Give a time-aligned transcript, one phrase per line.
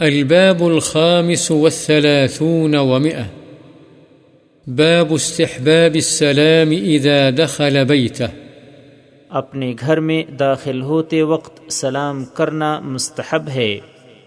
[0.00, 3.22] الباب الخامس والثلاثون ومئة.
[4.66, 8.26] باب استحباب السلام إذا دخل بيته.
[9.28, 13.78] اپنے گھر میں داخل ہوتے وقت سلام کرنا مستحب ہے۔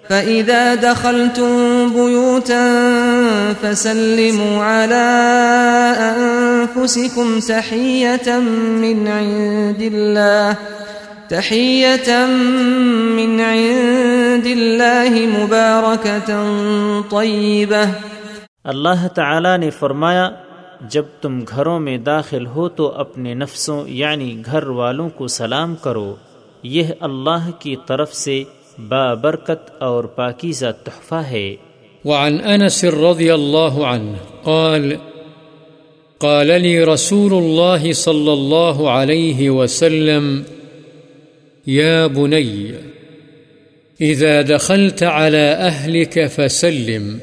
[0.07, 2.67] فإذا دخلتم بيوتا
[3.62, 5.06] فسلموا على
[6.15, 10.51] أنفسكم تحية من عند الله
[11.29, 12.28] تحية
[13.15, 15.40] من عند الله
[15.82, 16.62] مباركة
[17.10, 17.86] طيبة۔
[18.64, 20.30] اللہ تعالی نے فرمایا
[20.82, 26.16] جب تم گھروں میں داخل ہو تو اپنے نفسوں یعنی گھر والوں کو سلام کرو۔
[26.64, 28.44] یہ اللہ کی طرف سے
[28.88, 31.55] بابرکت اور پاکیزہ تحفہ ہے۔
[32.05, 34.13] وعن أنس رضي الله عنه
[34.44, 34.96] قال
[36.18, 40.41] قال لي رسول الله صلى الله عليه وسلم
[41.68, 42.72] يا بني
[44.02, 47.18] إذا دخلت على أهلك فسلم،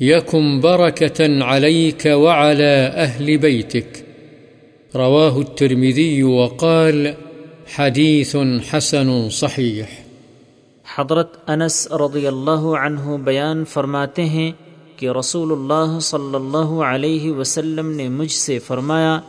[0.00, 4.02] يكن بركة عليك وعلى أهل بيتك.
[4.94, 7.06] رواه الترمذي وقال
[7.76, 8.36] حديث
[8.72, 9.84] حسن صحيح.
[10.96, 14.52] حضرت انس رضی اللہ عنہ بیان فرماتے ہیں
[14.96, 19.20] کہ رسول اللہ صلی اللہ علیہ وسلم نے مجھ سے فرمایا،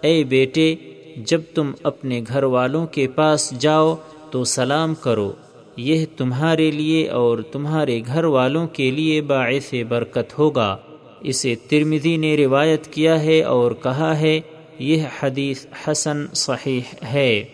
[0.00, 0.74] اے بیٹے،
[1.16, 3.96] جب تم اپنے گھر والوں کے پاس جاؤ
[4.30, 5.32] تو سلام کرو۔
[5.78, 10.76] یہ تمہارے لیے اور تمہارے گھر والوں کے لیے باعث برکت ہوگا۔
[11.20, 14.40] اسے ترمزی نے روایت کیا ہے اور کہا ہے،
[14.78, 17.44] یہ حدیث حسن صحیح ہے۔